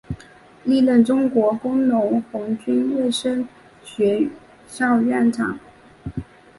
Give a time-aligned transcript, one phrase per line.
[0.63, 3.47] 历任中国工农红军卫生
[3.83, 4.27] 学
[4.67, 5.59] 校校长。